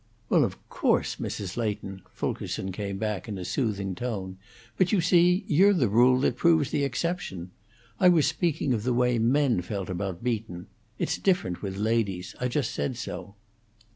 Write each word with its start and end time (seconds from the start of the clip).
"Well, 0.29 0.43
of 0.43 0.57
course, 0.67 1.17
Mrs. 1.17 1.57
Leighton!" 1.57 2.01
Fulkerson 2.11 2.71
came 2.71 2.97
back 2.97 3.27
in 3.29 3.37
a 3.37 3.45
soothing 3.45 3.93
tone. 3.93 4.39
"But 4.75 4.91
you 4.91 4.99
see 4.99 5.43
you're 5.47 5.75
the 5.75 5.87
rule 5.89 6.19
that 6.21 6.37
proves 6.37 6.71
the 6.71 6.83
exception. 6.83 7.51
I 7.99 8.09
was 8.09 8.25
speaking 8.25 8.73
of 8.73 8.81
the 8.81 8.95
way 8.95 9.19
men 9.19 9.61
felt 9.61 9.91
about 9.91 10.23
Beaton. 10.23 10.65
It's 10.97 11.19
different 11.19 11.61
with 11.61 11.77
ladies; 11.77 12.33
I 12.41 12.47
just 12.47 12.71
said 12.73 12.97
so." 12.97 13.35